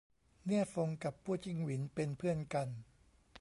[0.45, 2.67] เนี่ยฟงกับปู้จิ้งหวินเป็นเพื่อนกัน